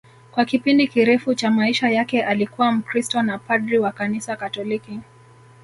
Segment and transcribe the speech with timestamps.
[0.31, 4.99] Kwa kipindi kirefu cha maisha yake alikuwa Mkristo na padri wa Kanisa Katoliki